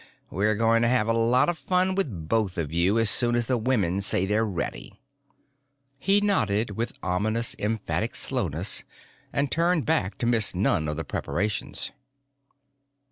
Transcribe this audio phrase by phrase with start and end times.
[0.31, 3.45] We're going to have a lot of fun with both of you, as soon as
[3.45, 4.99] the women say they're ready."
[5.99, 8.83] He nodded with ominous, emphatic slowness
[9.31, 11.91] and turned back to miss none of the preparations.